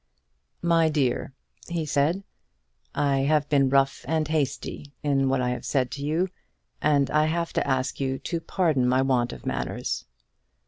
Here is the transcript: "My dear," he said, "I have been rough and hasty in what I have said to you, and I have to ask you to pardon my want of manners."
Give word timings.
"My 0.63 0.89
dear," 0.89 1.35
he 1.69 1.85
said, 1.85 2.23
"I 2.95 3.19
have 3.19 3.47
been 3.49 3.69
rough 3.69 4.03
and 4.07 4.27
hasty 4.27 4.95
in 5.03 5.29
what 5.29 5.41
I 5.41 5.49
have 5.49 5.63
said 5.63 5.91
to 5.91 6.01
you, 6.03 6.29
and 6.81 7.11
I 7.11 7.25
have 7.25 7.53
to 7.53 7.67
ask 7.67 7.99
you 7.99 8.17
to 8.17 8.41
pardon 8.41 8.87
my 8.89 9.03
want 9.03 9.31
of 9.31 9.45
manners." 9.45 10.05